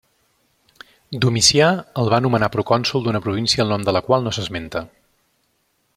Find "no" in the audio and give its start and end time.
4.29-4.37